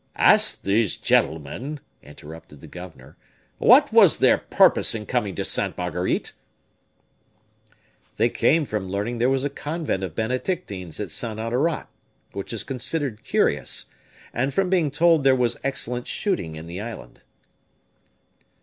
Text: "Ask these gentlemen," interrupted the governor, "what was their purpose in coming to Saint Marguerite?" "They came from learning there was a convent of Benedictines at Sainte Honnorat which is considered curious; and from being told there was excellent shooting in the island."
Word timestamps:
"Ask 0.15 0.63
these 0.63 0.97
gentlemen," 0.97 1.79
interrupted 2.01 2.59
the 2.59 2.65
governor, 2.65 3.17
"what 3.59 3.93
was 3.93 4.17
their 4.17 4.39
purpose 4.39 4.95
in 4.95 5.05
coming 5.05 5.35
to 5.35 5.45
Saint 5.45 5.77
Marguerite?" 5.77 6.33
"They 8.17 8.27
came 8.27 8.65
from 8.65 8.89
learning 8.89 9.19
there 9.19 9.29
was 9.29 9.45
a 9.45 9.49
convent 9.51 10.03
of 10.03 10.15
Benedictines 10.15 10.99
at 10.99 11.11
Sainte 11.11 11.39
Honnorat 11.39 11.87
which 12.31 12.51
is 12.51 12.63
considered 12.63 13.23
curious; 13.23 13.85
and 14.33 14.55
from 14.55 14.71
being 14.71 14.89
told 14.89 15.23
there 15.23 15.35
was 15.35 15.57
excellent 15.63 16.07
shooting 16.07 16.55
in 16.55 16.65
the 16.65 16.79
island." 16.81 17.21